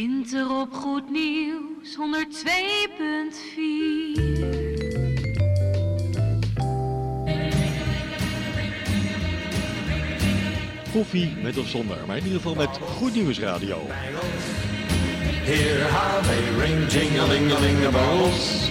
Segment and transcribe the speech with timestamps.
[0.00, 2.00] Winter op Goed Nieuws 102.4.
[10.92, 13.76] Koffie met of zonder, maar in ieder geval met Goed Nieuws Radio.
[13.76, 13.86] How
[16.22, 18.70] they ring, the bells.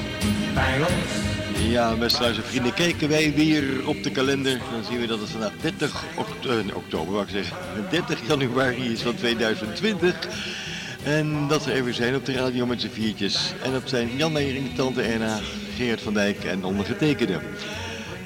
[0.53, 1.27] Bangles.
[1.69, 4.59] Ja, beste luistervrienden, kijken wij weer op de kalender.
[4.71, 7.57] Dan zien we dat het vandaag 30 oct eh, oktober, wou ik zeggen,
[7.91, 10.78] 30 januari is van 2020.
[11.03, 13.53] En dat we er zijn op de radio met z'n viertjes.
[13.63, 15.39] En dat zijn Jan Meijering, Tante Erna,
[15.75, 17.39] Gerard van Dijk en ondergetekende.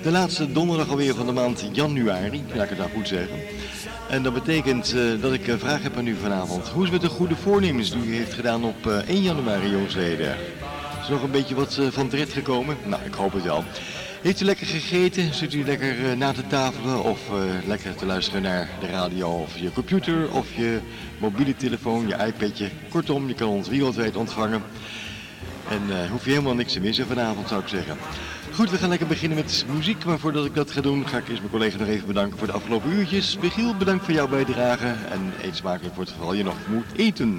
[0.01, 3.37] De laatste donderdag alweer van de maand januari, laat ik het nou goed zeggen.
[4.09, 6.67] En dat betekent eh, dat ik een vraag heb aan u vanavond.
[6.67, 9.69] Hoe is het met de goede voornemens die u heeft gedaan op eh, 1 januari
[9.69, 10.35] jongsleden?
[11.01, 12.77] Is er nog een beetje wat eh, van terecht gekomen?
[12.85, 13.63] Nou, ik hoop het wel.
[14.23, 15.33] Heeft u lekker gegeten?
[15.33, 19.27] Zit u lekker eh, na te tafelen of eh, lekker te luisteren naar de radio
[19.27, 20.79] of je computer of je
[21.17, 22.69] mobiele telefoon, je iPadje?
[22.89, 24.63] Kortom, je kan ons wereldwijd ontvangen.
[25.69, 27.97] En eh hoef je helemaal niks te missen vanavond, zou ik zeggen.
[28.53, 30.05] Goed, we gaan lekker beginnen met muziek.
[30.05, 32.47] Maar voordat ik dat ga doen, ga ik eerst mijn collega nog even bedanken voor
[32.47, 33.37] de afgelopen uurtjes.
[33.41, 34.95] Michiel, bedankt voor jouw bijdrage.
[35.09, 37.37] En eet smakelijk voor het geval je nog moet eten.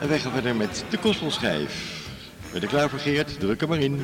[0.00, 2.06] En wij gaan verder met de kostelschijf.
[2.52, 3.40] Ben je er klaar voor, Geert?
[3.40, 4.00] Druk er maar in.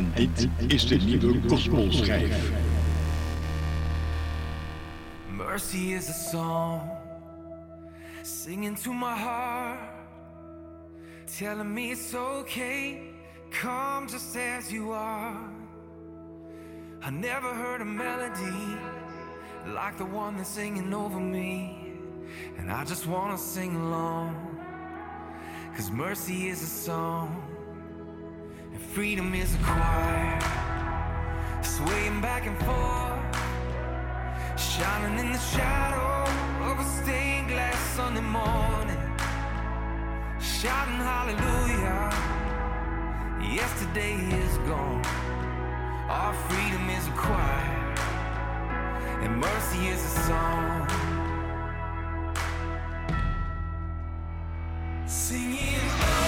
[0.00, 2.50] En dit is de nieuwe kostelschijf.
[5.36, 6.80] Mercy is a song
[8.22, 9.78] singing to my heart,
[11.38, 12.98] telling me it's okay,
[13.50, 15.36] come just as you are.
[17.02, 18.78] I never heard a melody
[19.66, 21.76] like the one that's singing over me,
[22.58, 24.34] and I just wanna sing along.
[25.76, 27.42] Cause mercy is a song,
[28.88, 30.40] freedom is a choir,
[31.62, 33.00] swaying back and forth.
[34.58, 36.30] Shining in the shadow
[36.70, 38.98] of a stained glass Sunday morning.
[40.40, 42.10] Shouting hallelujah.
[43.54, 45.04] Yesterday is gone.
[46.08, 47.94] Our freedom is a choir.
[49.22, 50.88] And mercy is a song.
[55.06, 56.19] Singing.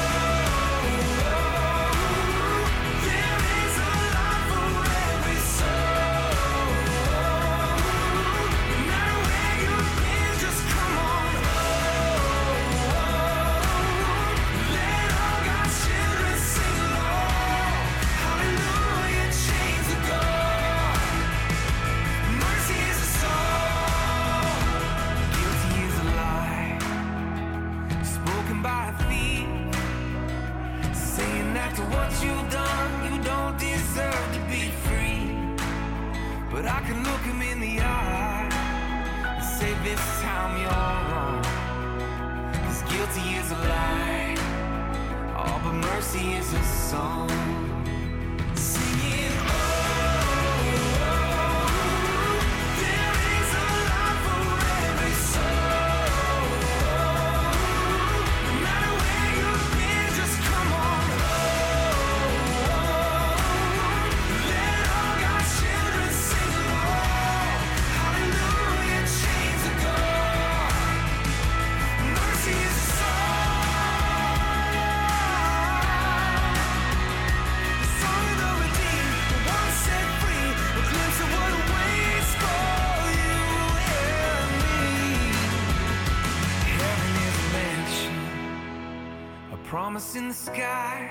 [89.93, 91.11] Promise in the sky.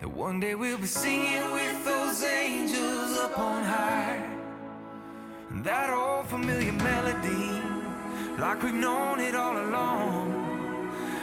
[0.00, 4.22] That one day we'll be singing with those angels up on high.
[5.48, 7.48] And that old familiar melody,
[8.38, 10.26] like we've known it all along.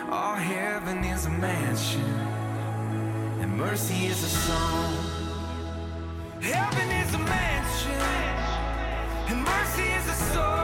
[0.10, 2.10] Our heaven is a mansion,
[3.42, 4.94] and mercy is a song.
[6.42, 8.02] Heaven is a mansion,
[9.30, 10.55] and mercy is a song.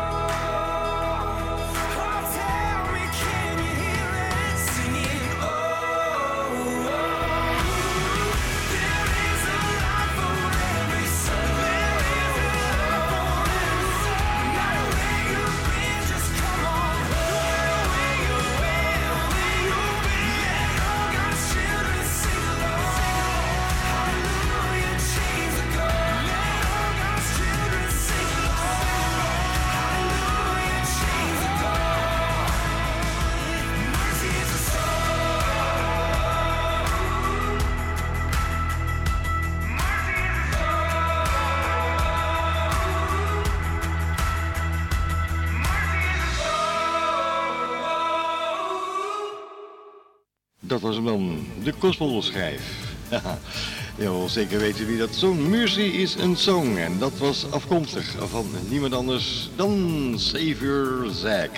[50.72, 52.62] Dat was hem dan, de gospelschijf.
[53.10, 53.40] Haha,
[53.98, 55.48] Je wil zeker weten wie dat zong.
[55.48, 56.78] Mercy is een song.
[56.78, 61.50] En dat was afkomstig van niemand anders dan Xavier Zack.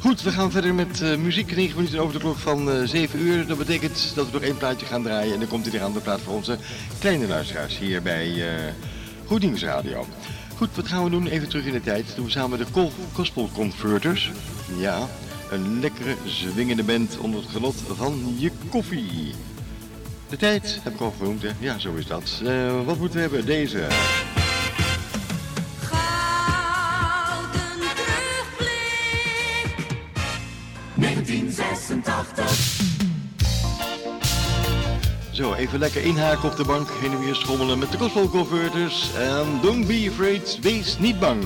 [0.00, 1.56] Goed, we gaan verder met eh, muziek.
[1.56, 3.46] 9 minuten over de klok van eh 7 uur.
[3.46, 5.32] Dat betekent dat we nog één plaatje gaan draaien.
[5.32, 6.58] En dan komt hij weer aan de plaat voor onze
[6.98, 8.72] kleine luisteraars hier bij eh
[9.26, 10.06] Goed Radio.
[10.56, 11.26] Goed, wat gaan we doen?
[11.26, 12.12] Even terug in de tijd.
[12.16, 14.30] Doen we samen de Gospel Converters.
[14.78, 15.08] Ja,
[15.50, 19.32] een lekkere, zwingende band onder het genot van je koffie.
[20.28, 21.48] De tijd heb ik al genoemd, hè?
[21.58, 22.40] Ja, zo is dat.
[22.44, 23.46] Eh, wat moeten we hebben?
[23.46, 23.86] Deze.
[25.80, 27.50] Gouden
[27.94, 28.76] terugblik.
[30.94, 32.88] 1986.
[35.32, 36.88] Zo, even lekker inhaken op de bank.
[37.00, 39.14] Heen en weer schommelen met de Gospel Converters.
[39.14, 41.44] En don't be afraid, wees niet bang.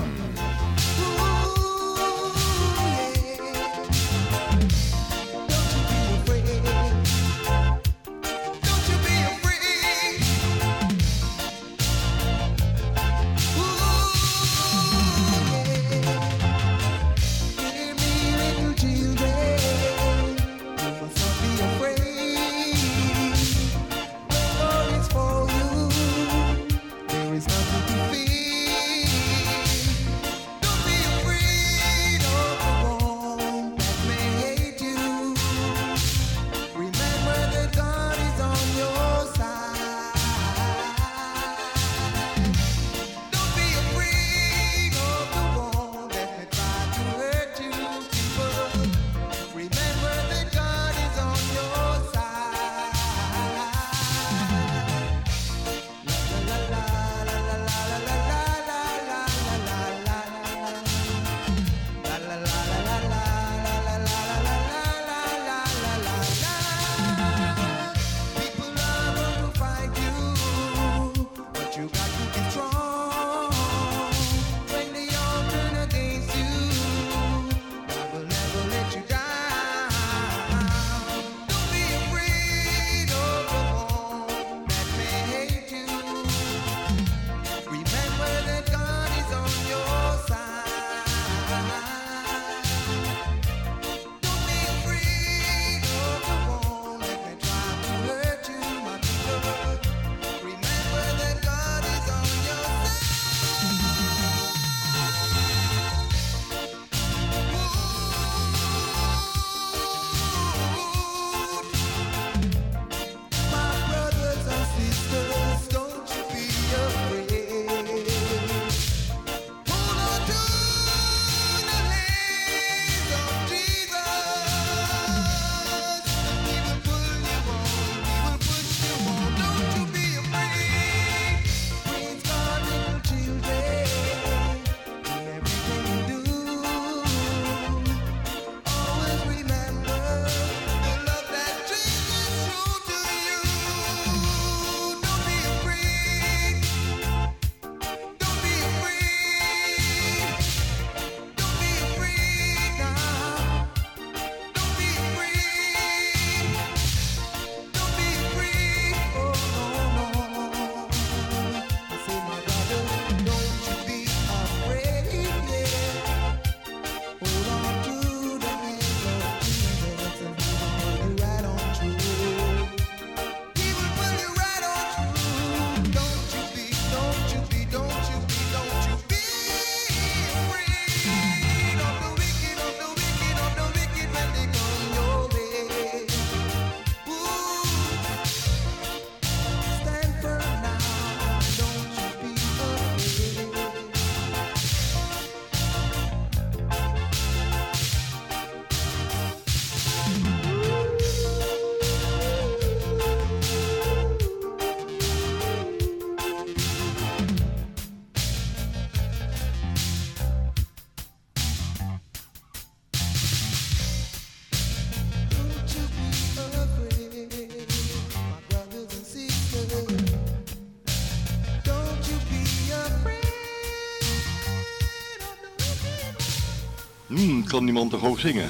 [227.55, 228.49] Kan niemand toch hoog zingen?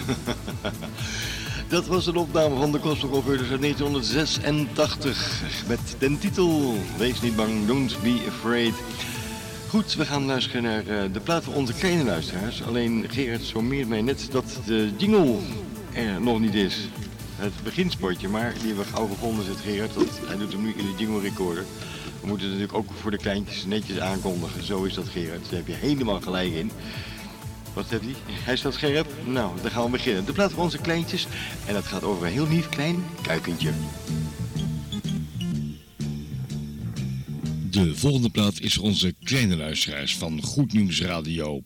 [1.68, 7.36] Dat was een opname van de Gospel Converters uit 1986 met den titel Wees niet
[7.36, 8.74] bang, don't be afraid.
[9.70, 12.64] Goed, we gaan luisteren naar eh, de plaat van onze kleine luisteraars.
[12.64, 15.38] Alleen Gerard sommeert mij net dat de jingle
[15.94, 16.90] er nog niet is.
[17.36, 19.94] Het beginspotje, maar die hebben we gauw gevonden, zit Gerard.
[19.94, 21.66] Dat, hij doet hem nu in de jingle recorder.
[22.22, 24.64] We moeten het natuurlijk ook voor de kleintjes netjes aankondigen.
[24.64, 26.72] Zo is dat Gerard, daar heb je helemaal gelijk in.
[27.76, 28.14] Wat heeft hij?
[28.32, 29.08] Hij staat scherp?
[29.26, 30.26] Nou, dan gaan we beginnen.
[30.26, 31.28] De plaat van onze kleintjes.
[31.66, 33.72] En dat gaat over een heel lief klein kuikentje.
[37.70, 41.64] De volgende plaat is voor onze kleine luisteraars van Goed Nieuws Radio.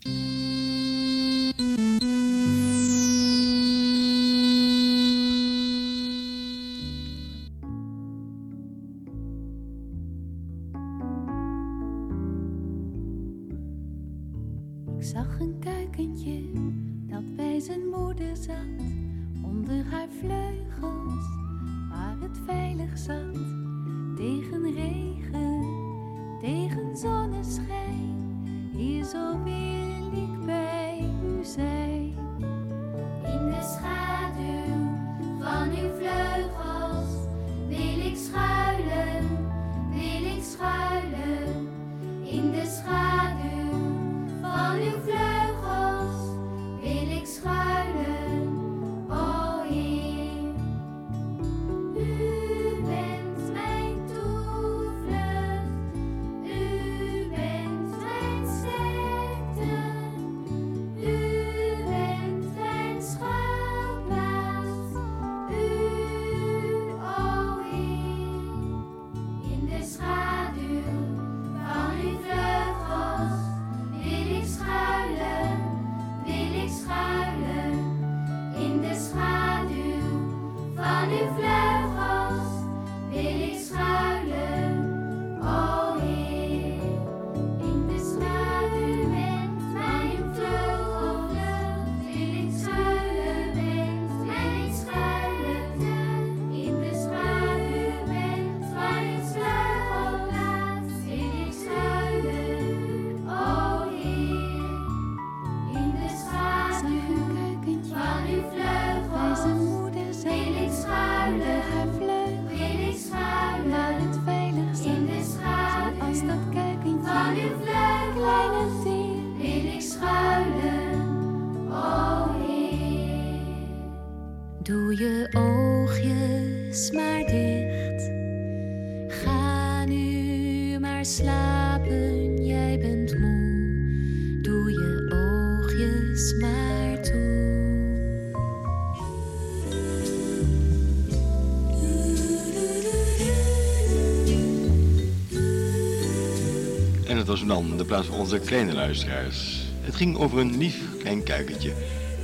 [147.50, 149.62] Dan de plaats van onze kleine luisteraars.
[149.82, 151.74] Het ging over een lief klein kuikentje.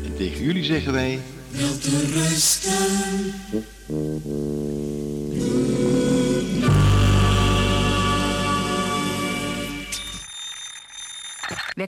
[0.03, 1.19] En tegen jullie zeggen wij...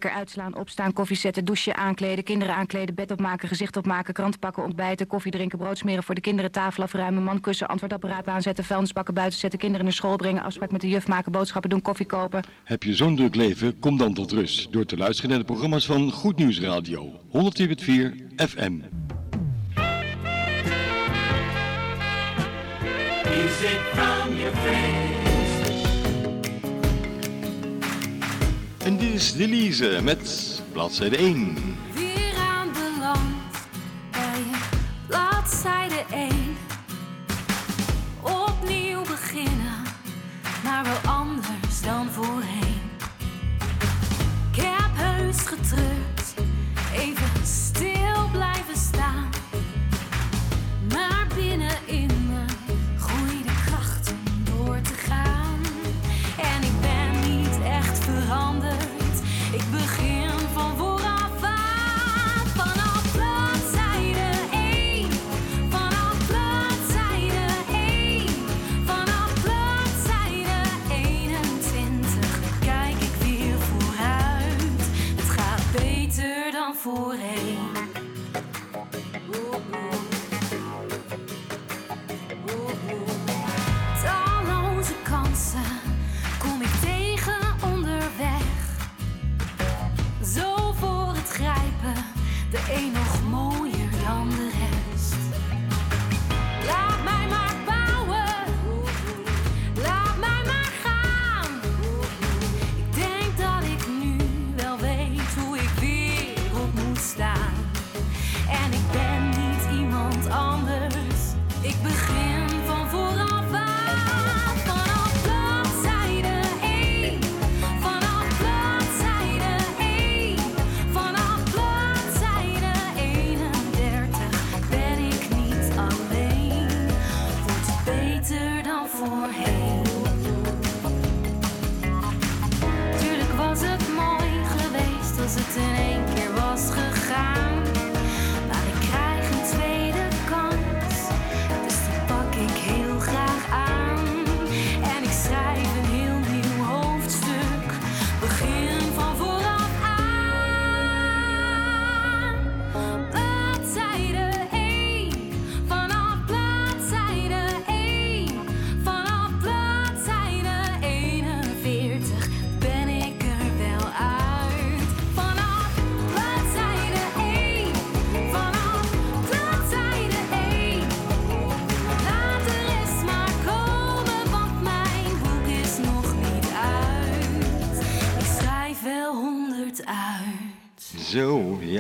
[0.08, 4.64] Wekker uitslaan, opstaan, koffie zetten, douchen, aankleden, kinderen aankleden, bed opmaken, gezicht opmaken, krant pakken,
[4.64, 9.14] ontbijten, koffie drinken, brood smeren voor de kinderen, tafel afruimen, man kussen, antwoordapparaat aanzetten, vuilnisbakken
[9.14, 12.44] buiten zetten, kinderen naar school brengen, afspraak met de juf maken, boodschappen doen, koffie kopen.
[12.64, 13.80] Heb je zo'n druk leven?
[13.80, 17.12] Kom dan tot rust door te luisteren naar de programma's van Goed Nieuws Radio.
[17.12, 17.36] 104.4
[18.36, 18.74] FM.
[23.30, 25.07] Music from your friends.
[28.88, 31.56] En dit is Delise met bladzijde 1.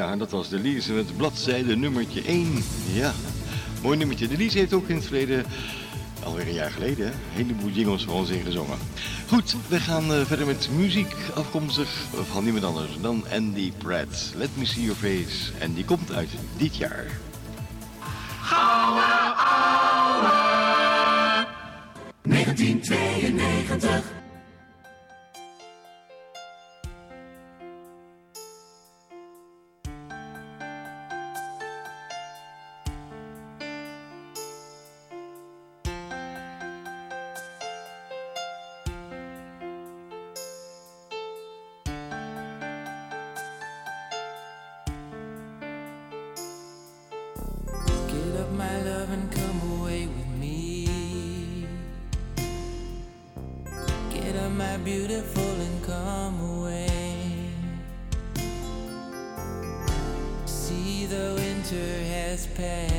[0.07, 2.63] Ja, dat was de Lies met bladzijde nummertje 1.
[2.93, 3.13] Ja,
[3.81, 4.27] mooi nummertje.
[4.27, 5.45] De Lies heeft ook in het verleden,
[6.23, 8.77] alweer een jaar geleden, een heleboel jingles voor ons ingezongen.
[9.27, 11.89] Goed, we gaan eh, verder met muziek afkomstig
[12.31, 14.33] van niemand anders dan Andy Pratt.
[14.35, 15.51] Let me see your face.
[15.59, 17.05] En die komt uit dit jaar.
[18.41, 20.45] Gouden ouwe.
[22.21, 24.16] 1992.
[54.87, 57.27] Beautiful, and come away.
[60.45, 62.96] See, the winter has passed,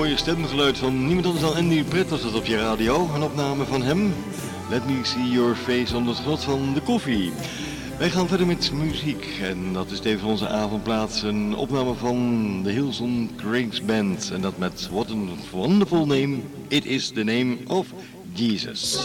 [0.00, 3.08] Een mooie stemgeluid van niemand anders dan Andy Brett was dat op je radio.
[3.14, 4.14] Een opname van hem.
[4.70, 7.32] Let me see your face onder het genot van de koffie.
[7.98, 11.22] Wij gaan verder met muziek en dat is tevens onze avondplaats.
[11.22, 15.14] Een opname van de Hilson Craig's Band en dat met What a
[15.50, 16.36] Wonderful Name.
[16.68, 17.86] It is the name of
[18.34, 18.98] Jesus.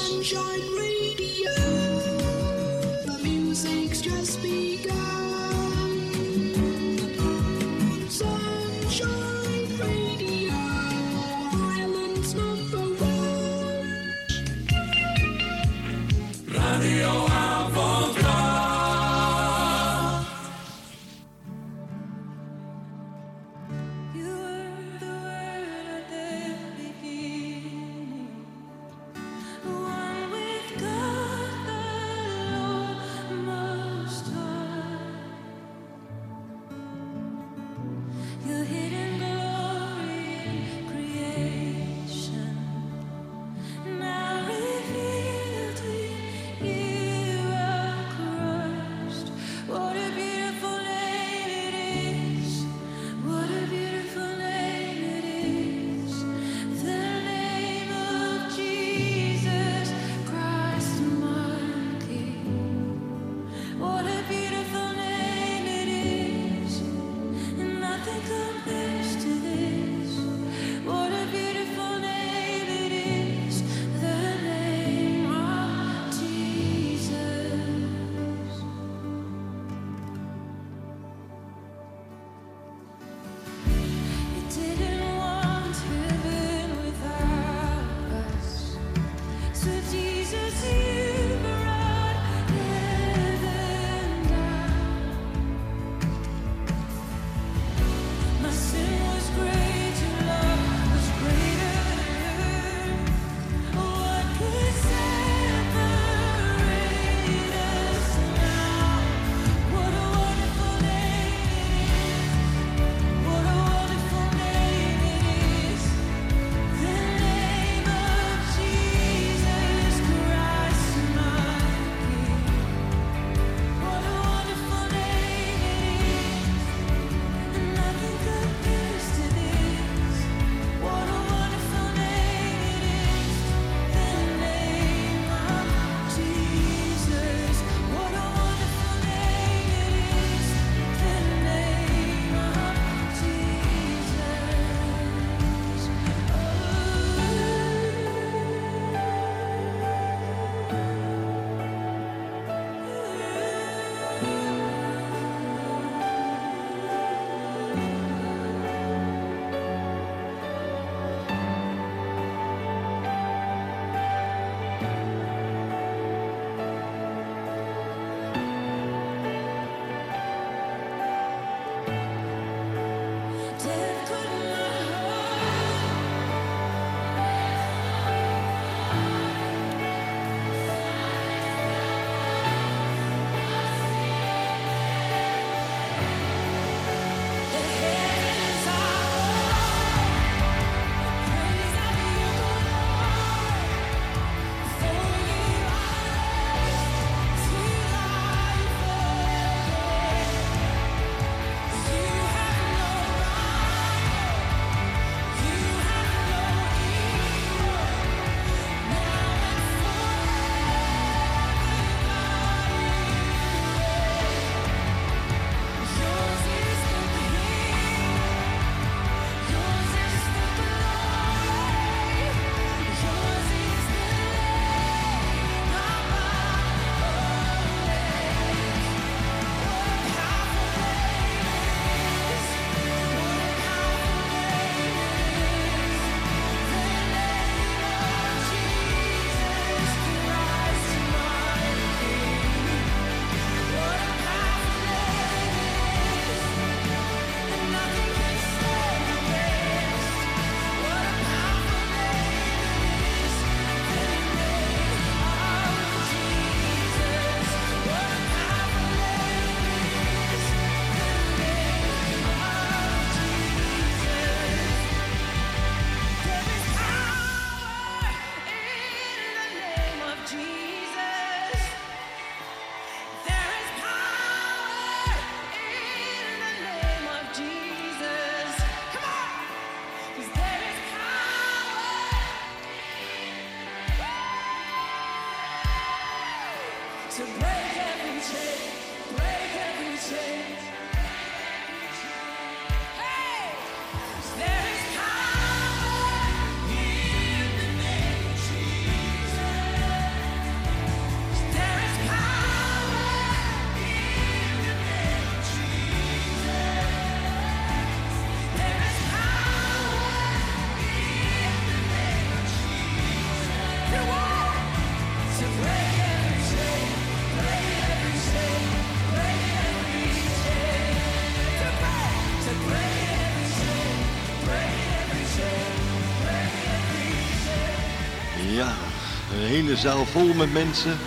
[329.93, 330.97] Vol met mensen.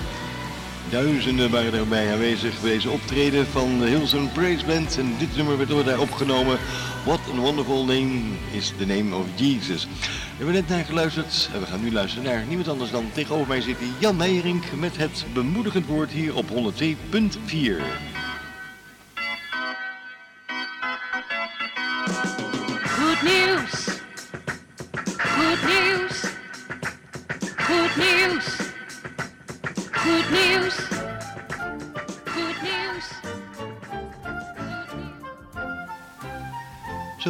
[0.91, 4.99] Duizenden waren erbij aanwezig bij deze optreden van de Hillsong Praise Band.
[4.99, 6.59] En dit nummer werd door daar opgenomen.
[7.05, 9.85] What a wonderful name is the name of Jesus.
[9.85, 13.49] We hebben net naar geluisterd en we gaan nu luisteren naar niemand anders dan tegenover
[13.49, 18.08] mij zit Jan Meijering met het bemoedigend woord hier op 102.4.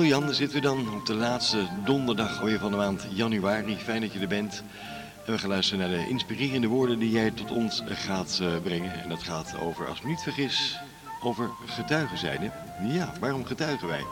[0.08, 3.76] Jan, daar zitten we dan op de laatste donderdag van de maand januari.
[3.76, 4.62] Fijn dat je er bent.
[5.26, 9.02] En we gaan luisteren naar de inspirerende woorden die jij tot ons gaat eh, brengen.
[9.02, 10.78] En dat gaat over, als ik me niet vergis,
[11.22, 12.52] over getuigen zijn.
[12.82, 14.04] Ja, waarom getuigen wij?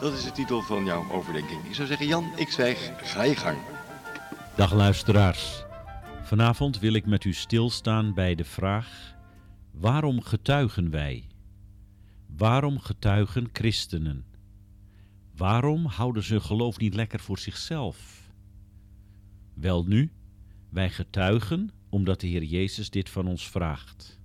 [0.00, 1.64] Dat is de titel van jouw overdenking.
[1.64, 3.58] Ik zou zeggen, Jan, ik zwijg, ga je gang.
[4.54, 5.64] Dag luisteraars.
[6.22, 9.14] Vanavond wil ik met u stilstaan bij de vraag:
[9.72, 11.28] waarom getuigen wij?
[12.36, 14.25] Waarom getuigen christenen?
[15.36, 18.30] Waarom houden ze hun geloof niet lekker voor zichzelf?
[19.54, 20.10] Wel nu,
[20.68, 24.20] wij getuigen omdat de Heer Jezus dit van ons vraagt.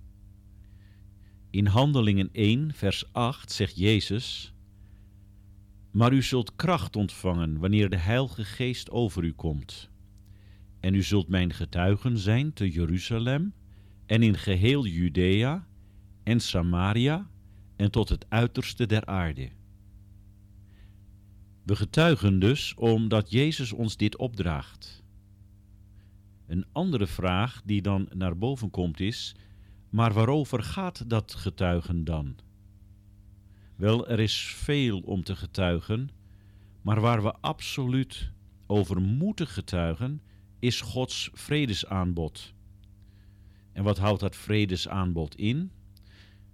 [1.50, 4.54] In Handelingen 1, vers 8 zegt Jezus:
[5.90, 9.90] Maar u zult kracht ontvangen wanneer de Heilige Geest over u komt.
[10.80, 13.54] En u zult mijn getuigen zijn te Jeruzalem
[14.06, 15.66] en in geheel Judea
[16.22, 17.30] en Samaria
[17.76, 19.50] en tot het uiterste der aarde.
[21.62, 25.02] We getuigen dus omdat Jezus ons dit opdraagt.
[26.46, 29.34] Een andere vraag die dan naar boven komt is:
[29.90, 32.36] maar waarover gaat dat getuigen dan?
[33.76, 36.10] Wel, er is veel om te getuigen,
[36.82, 38.30] maar waar we absoluut
[38.66, 40.22] over moeten getuigen,
[40.58, 42.54] is Gods vredesaanbod.
[43.72, 45.70] En wat houdt dat vredesaanbod in?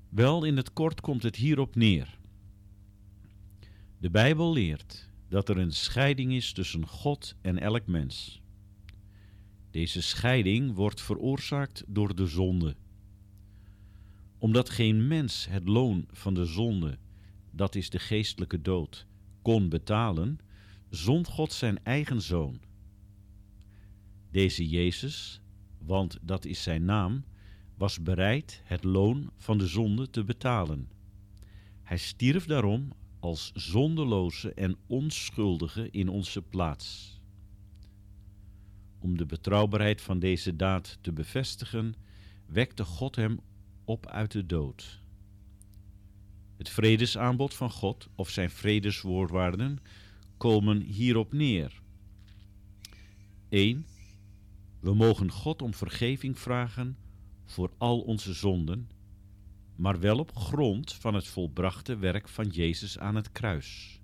[0.09, 2.18] Wel, in het kort komt het hierop neer.
[4.01, 8.41] De Bijbel leert dat er een scheiding is tussen God en elk mens.
[9.71, 12.77] Deze scheiding wordt veroorzaakt door de zonde.
[14.39, 16.99] Omdat geen mens het loon van de zonde,
[17.51, 19.07] dat is de geestelijke dood,
[19.43, 20.39] kon betalen,
[20.91, 22.61] zond God zijn eigen zoon.
[24.31, 25.41] Deze Jezus,
[25.79, 27.25] want dat is zijn naam,
[27.77, 30.89] was bereid het loon van de zonde te betalen.
[31.83, 37.21] Hij stierf daarom als zondeloze en onschuldige in onze plaats.
[38.99, 41.95] Om de betrouwbaarheid van deze daad te bevestigen,
[42.47, 43.41] wekte God hem
[43.85, 45.03] op uit de dood.
[46.57, 49.79] Het vredesaanbod van God of zijn vredeswoordwaarden
[50.37, 51.83] komen hierop neer.
[53.49, 53.87] 1.
[54.81, 56.97] We mogen God om vergeving vragen
[57.45, 58.91] voor al onze zonden,
[59.79, 64.01] maar wel op grond van het volbrachte werk van Jezus aan het kruis.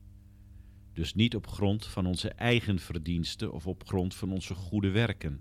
[0.93, 5.41] Dus niet op grond van onze eigen verdiensten of op grond van onze goede werken.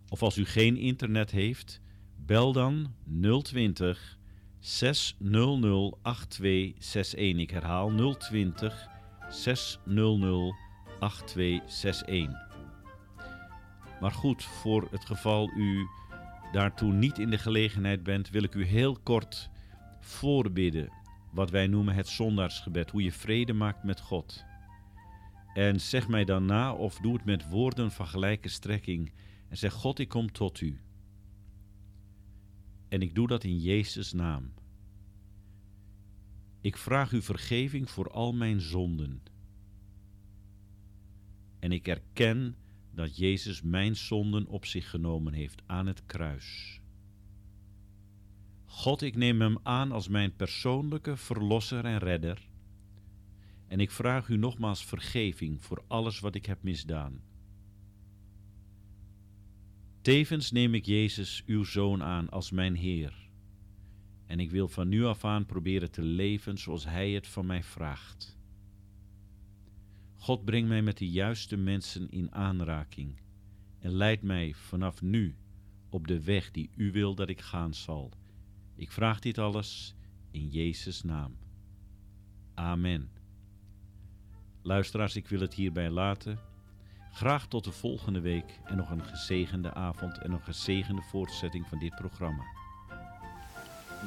[0.08, 1.80] Of als u geen internet heeft,
[2.16, 2.94] bel dan
[3.42, 4.18] 020
[4.58, 7.40] 600 8261.
[7.40, 8.88] Ik herhaal 020
[9.30, 10.54] 600
[11.00, 12.40] 8261.
[14.00, 15.86] Maar goed, voor het geval u
[16.52, 19.50] daartoe niet in de gelegenheid bent, wil ik u heel kort
[20.12, 20.92] voorbidden.
[21.32, 24.44] Wat wij noemen het zondaarsgebed, hoe je vrede maakt met God.
[25.54, 29.12] En zeg mij dan na of doe het met woorden van gelijke strekking.
[29.48, 30.80] En zeg: God, ik kom tot u.
[32.88, 34.52] En ik doe dat in Jezus' naam.
[36.60, 39.22] Ik vraag u vergeving voor al mijn zonden.
[41.58, 42.56] En ik erken
[42.90, 46.80] dat Jezus mijn zonden op zich genomen heeft aan het kruis.
[48.74, 52.48] God, ik neem Hem aan als mijn persoonlijke verlosser en redder.
[53.66, 57.22] En ik vraag u nogmaals vergeving voor alles wat ik heb misdaan.
[60.00, 63.28] Tevens neem ik Jezus, uw Zoon, aan als mijn Heer.
[64.26, 67.62] En ik wil van nu af aan proberen te leven zoals Hij het van mij
[67.62, 68.38] vraagt.
[70.14, 73.20] God brengt mij met de juiste mensen in aanraking
[73.78, 75.36] en leidt mij vanaf nu
[75.88, 78.12] op de weg die U wil dat ik gaan zal.
[78.74, 79.94] Ik vraag dit alles
[80.30, 81.36] in Jezus' naam.
[82.54, 83.10] Amen.
[84.62, 86.38] Luisteraars, ik wil het hierbij laten.
[87.12, 91.78] Graag tot de volgende week en nog een gezegende avond en een gezegende voortzetting van
[91.78, 92.44] dit programma.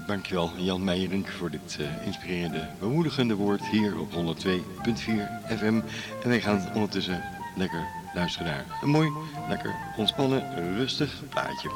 [0.07, 4.15] Dankjewel Jan Meijerink voor dit uh, inspirerende, bemoedigende woord hier op 102.4
[5.47, 5.81] FM.
[6.23, 7.23] En wij gaan ondertussen
[7.55, 9.11] lekker luisteren naar een mooi,
[9.47, 11.69] lekker ontspannen, rustig plaatje.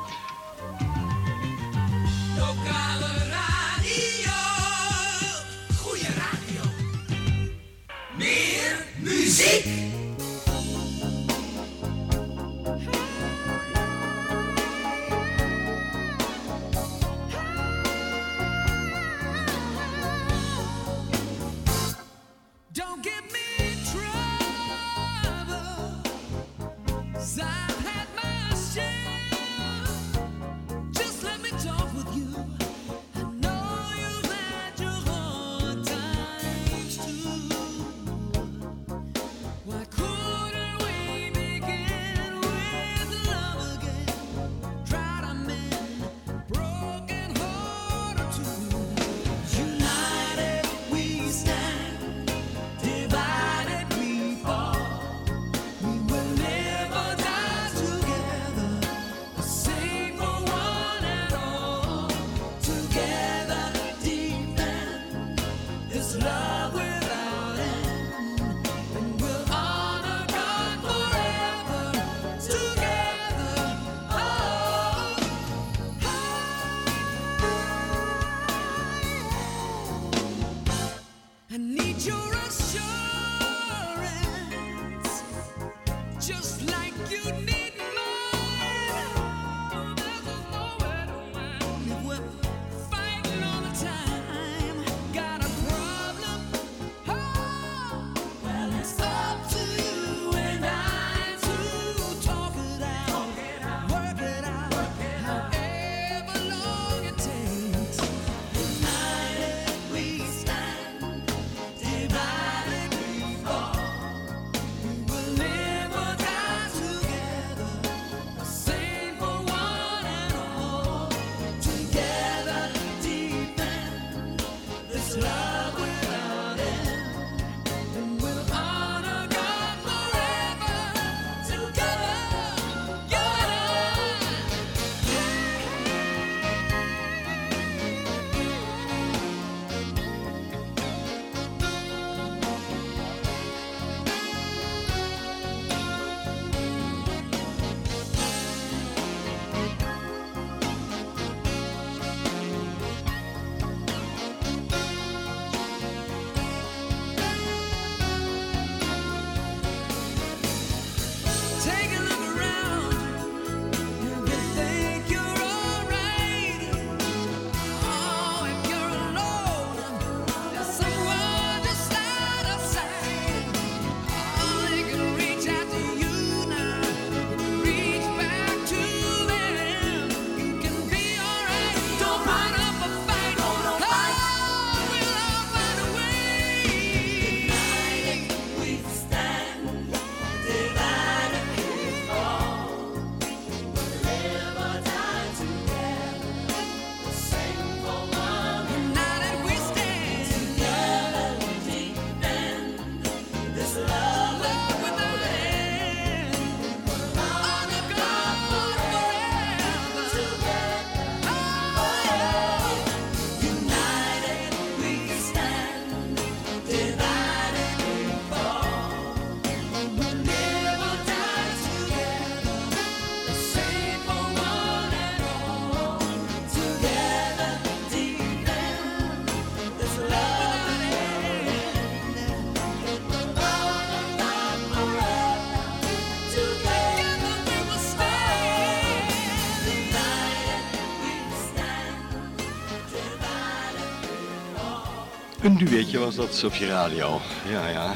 [245.50, 247.22] Een duetje was dat op je radio.
[247.50, 247.94] Ja, ja.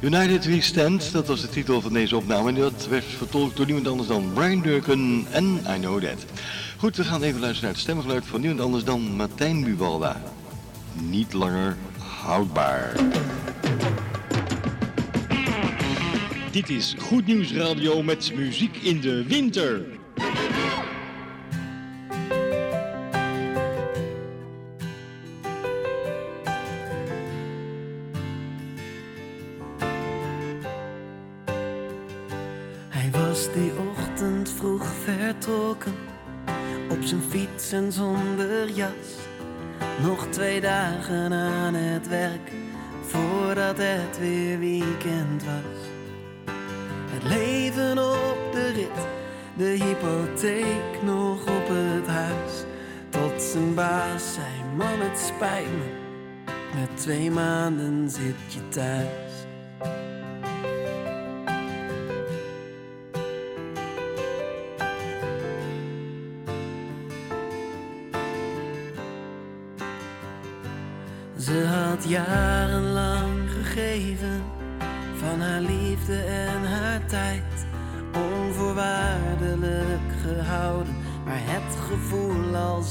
[0.00, 2.48] United We Stand, dat was de titel van deze opname.
[2.48, 6.24] En dat werd vertolkt door niemand anders dan Brian Durkin en I Know That.
[6.76, 10.22] Goed, we gaan even luisteren naar het stemgeluid van niemand anders dan Martijn Buwalda.
[10.94, 12.92] Niet langer houdbaar.
[16.50, 19.99] Dit is Goed Nieuws Radio met muziek in de winter.
[43.80, 45.88] Het weer weekend was.
[47.10, 49.06] Het leven op de rit,
[49.56, 52.64] de hypotheek nog op het huis.
[53.08, 55.98] Tot zijn baas zei, man het spijt me,
[56.80, 59.29] met twee maanden zit je thuis.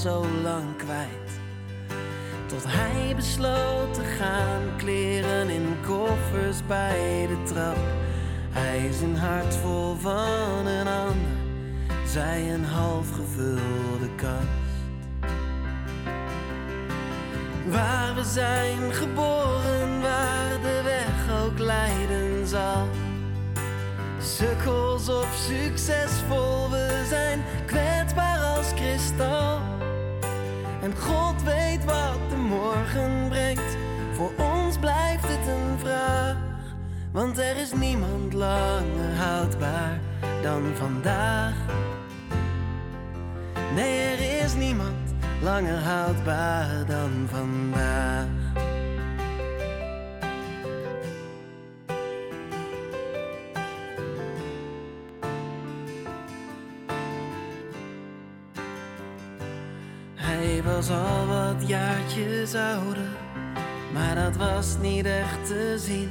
[0.02, 1.32] Zo lang kwijt.
[2.46, 7.78] Tot hij besloot te gaan, kleren in koffers bij de trap.
[8.50, 11.38] Hij zijn hart vol van een ander,
[12.06, 14.68] zij een half gevulde kast.
[17.68, 22.88] Waar we zijn geboren, waar de weg ook leiden zal.
[24.20, 29.60] Sukkels of succesvol, we zijn kwetsbaar als kristal.
[30.98, 33.78] God weet wat de morgen brengt,
[34.14, 36.38] voor ons blijft het een vraag.
[37.12, 40.00] Want er is niemand langer houdbaar
[40.42, 41.56] dan vandaag.
[43.76, 48.49] Nee, er is niemand langer houdbaar dan vandaag.
[60.80, 63.08] Was al wat jaartjes ouder,
[63.94, 66.10] maar dat was niet echt te zien.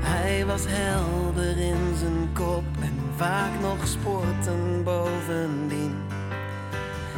[0.00, 5.94] Hij was helder in zijn kop en vaak nog sporten bovendien.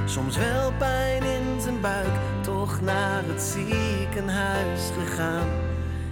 [0.05, 5.49] Soms wel pijn in zijn buik, toch naar het ziekenhuis gegaan.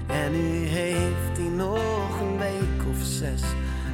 [0.06, 3.42] En nu heeft hij nog een week of zes,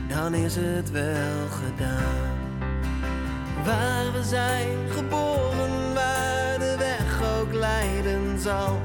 [0.09, 2.41] dan is het wel gedaan.
[3.65, 5.82] Waar we zijn geboren,
[7.63, 8.81] leiden zal.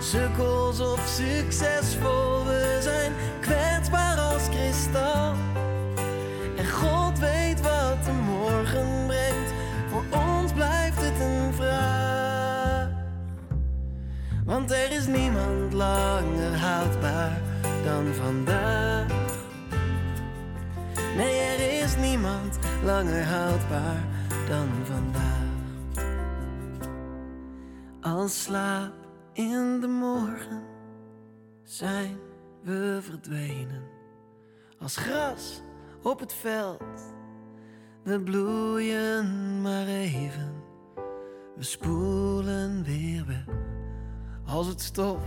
[0.00, 5.32] Sukkels of succesvol, we zijn kwetsbaar als kristal.
[6.56, 9.52] En God weet wat de morgen brengt,
[9.90, 12.88] voor ons blijft het een vraag.
[14.44, 17.40] Want er is niemand langer houdbaar
[17.84, 19.06] dan vandaag.
[21.16, 24.02] Nee, er is niemand langer houdbaar
[24.48, 25.23] dan vandaag.
[28.04, 28.92] Als slaap
[29.32, 30.62] in de morgen
[31.62, 32.16] zijn
[32.62, 33.82] we verdwenen.
[34.78, 35.62] Als gras
[36.02, 36.82] op het veld,
[38.02, 40.52] we bloeien maar even.
[41.56, 43.56] We spoelen weer weg
[44.46, 45.24] als het stof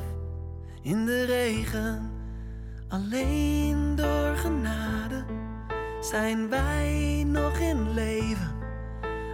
[0.81, 2.11] in de regen.
[2.87, 5.25] Alleen door genade
[6.01, 8.55] zijn wij nog in leven.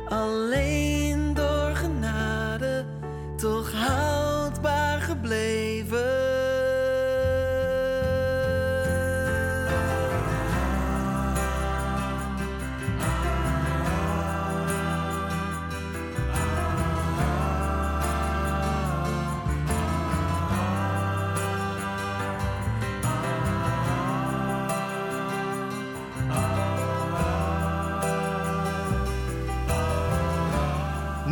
[0.08, 1.53] Alleen door
[3.44, 5.63] toch houdbaar gebleven.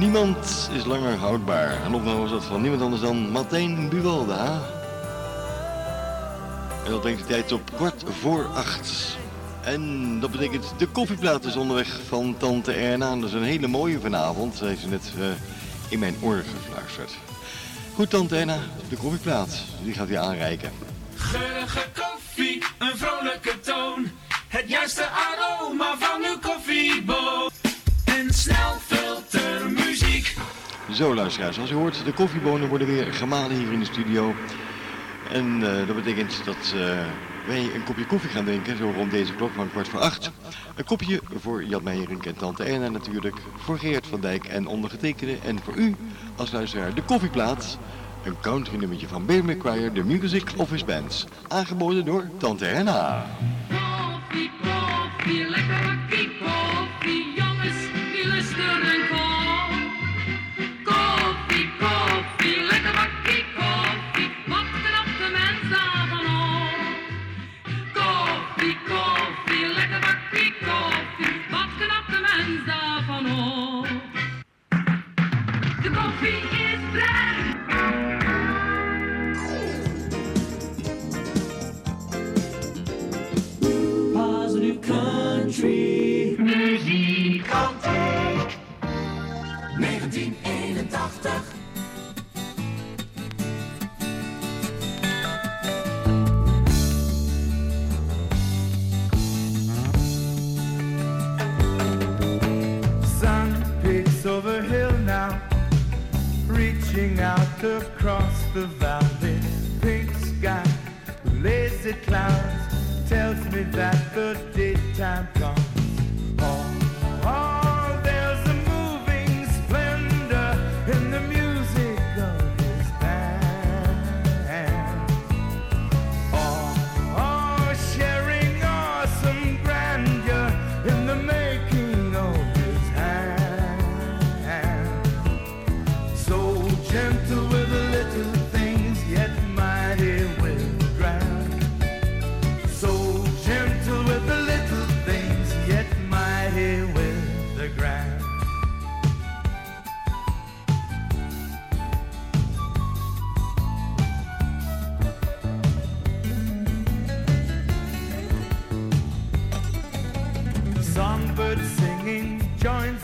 [0.01, 1.83] Niemand is langer houdbaar.
[1.83, 4.61] En opname was dat van niemand anders dan Martijn Buwalda.
[6.85, 9.17] En dat brengt de tijd op kwart voor acht.
[9.63, 13.15] En dat betekent de koffieplaat is onderweg van tante Erna.
[13.15, 14.59] Dat is een hele mooie vanavond.
[14.59, 15.25] Heeft ze net eh,
[15.89, 17.11] in mijn oor gefluisterd.
[17.93, 19.63] Goed tante Erna, de koffieplaat.
[19.83, 20.71] Die gaat hij aanreiken.
[21.15, 24.11] Geurige koffie, een vrolijke toon.
[24.47, 27.51] Het juiste aroma van uw koffieboot.
[28.05, 28.79] En snel
[30.93, 34.35] zo luisteraars, als u hoort, de koffiebonen worden weer gemalen hier in de studio.
[35.31, 36.81] En eh, dat betekent dat eh,
[37.47, 40.31] wij een kopje koffie gaan drinken, zo rond deze klok van kwart voor acht.
[40.75, 45.37] Een kopje voor Jan Meijerink en Tante Erna natuurlijk, voor Geert van Dijk en ondergetekende.
[45.45, 45.95] En voor u,
[46.35, 47.77] als luisteraar, de koffieplaat.
[48.23, 51.25] Een country nummertje van Bear McQuire, de Music Office Bands.
[51.47, 53.25] Aangeboden door Tante Erna.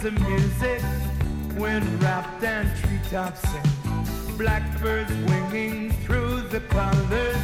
[0.10, 0.82] the music,
[1.58, 7.36] wind wrapped and treetops sing, blackbirds winging through the colors,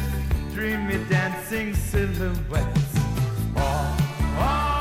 [0.54, 2.94] dreamy dancing silhouettes.
[3.54, 4.73] Oh, oh.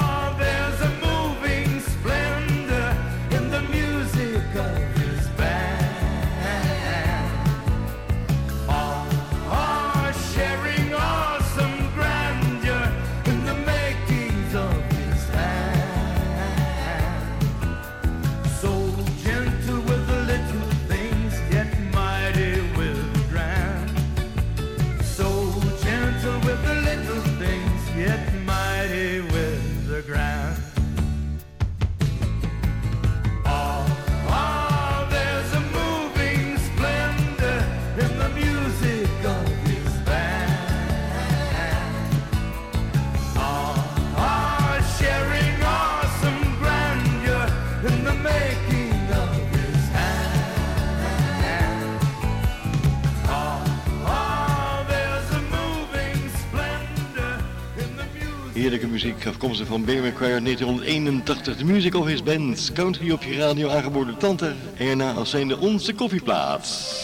[58.63, 61.57] heerlijke muziek afkomstig van Birmingham McQuire 1981.
[61.57, 64.53] De Music is His Band, country op je radio aangeboden tante.
[64.77, 67.01] Erna als zijnde onze koffieplaats.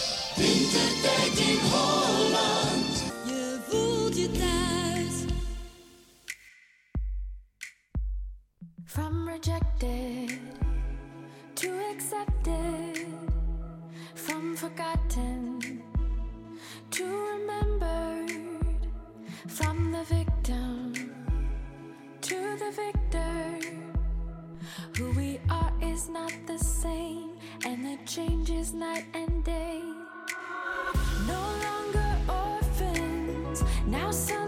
[28.06, 29.82] changes night and day.
[31.26, 34.10] No longer orphans, now.
[34.10, 34.39] Some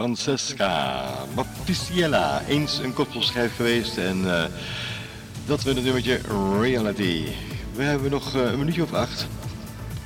[0.00, 2.42] Francesca Baptistiella.
[2.48, 4.44] Eens een koppelschijf geweest en eh,
[5.46, 6.20] dat werd het nummertje
[6.60, 7.24] Reality.
[7.74, 9.26] We hebben nog eh, een minuutje of acht,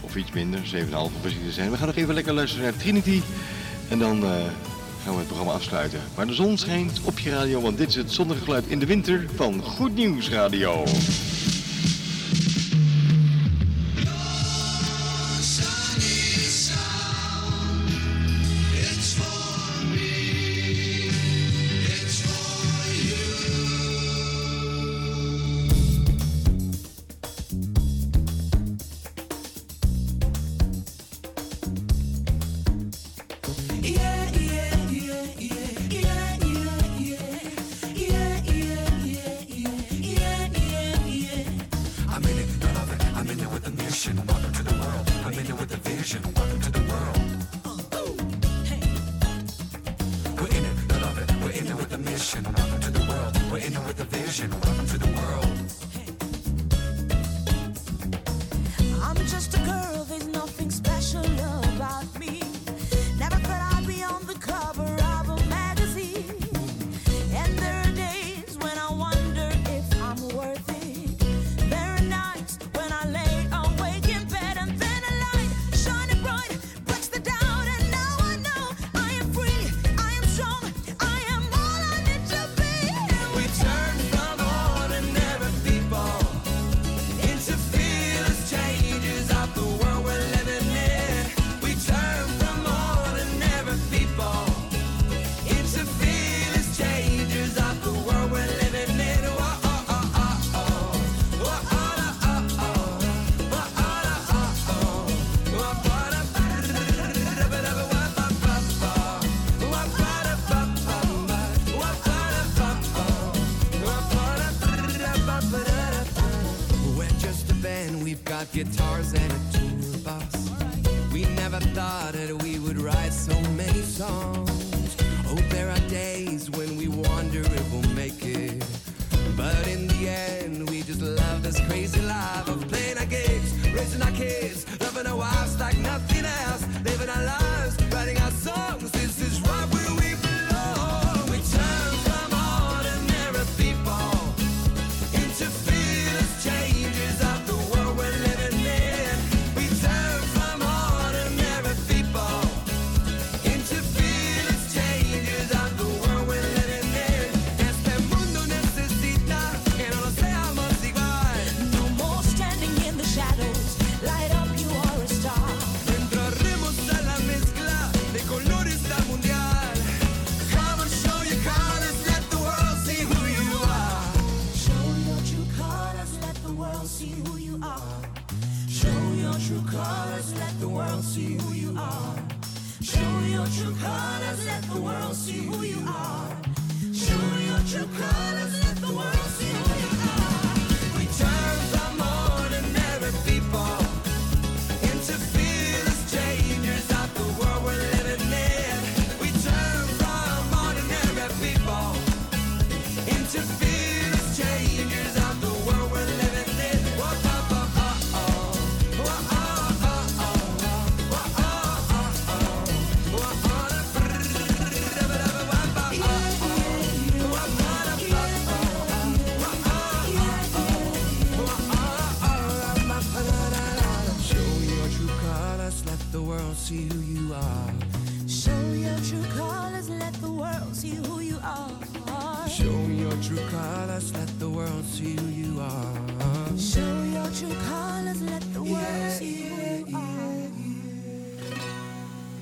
[0.01, 1.71] of iets minder, 7,5 precies te zijn.
[1.71, 3.23] We gaan nog even lekker luisteren naar Trinity
[3.89, 4.31] en dan eh,
[5.05, 6.01] gaan we het programma afsluiten.
[6.17, 8.87] Maar de zon schijnt op je radio, want dit is het zonnige geluid in de
[8.87, 10.85] winter van Goed Nieuws Radio.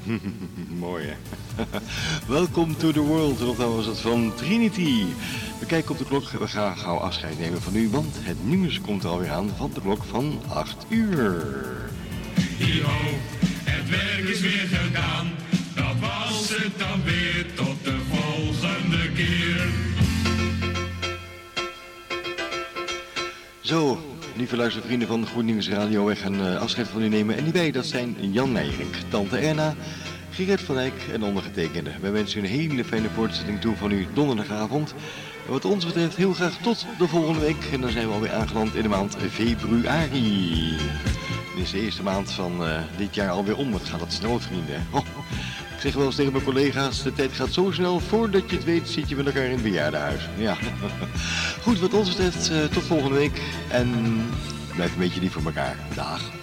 [0.78, 1.14] Mooi hè.
[2.34, 5.04] Welcome to the world, of dat was het van Trinity.
[5.60, 8.80] We kijken op de klok, we gaan gauw afscheid nemen van u, want het nieuws
[8.80, 11.90] komt alweer aan van de klok van 8 uur.
[24.42, 27.36] lieve luistervrienden van Goed Nieuws Radio, weg een eh, afscheid van u nemen.
[27.36, 29.74] En die wij, dat zijn Jan Meijerink, Tante Erna,
[30.30, 31.90] Gerrit van Eyck en ondergetekende.
[32.00, 34.94] Wij wensen u een hele fijne voortzetting toe van u donderdagavond.
[35.46, 37.64] En wat ons betreft heel graag tot de volgende week.
[37.72, 40.76] En dan zijn we alweer aangeland in de maand februari.
[41.54, 43.72] Dit is de eerste maand van eh, dit jaar alweer om.
[43.72, 44.86] Het gaat dat snel, vrienden.
[45.82, 48.88] zeg wel eens tegen mijn collega's, de tijd gaat zo snel, voordat je het weet
[48.88, 50.28] zit je met elkaar in het bejaardenhuis.
[50.36, 50.56] Ja.
[51.64, 53.40] Goed, wat ons betreft, eh, tot volgende week.
[53.68, 53.90] En
[54.74, 55.76] blijf een beetje lief voor elkaar.
[55.94, 56.41] Dag.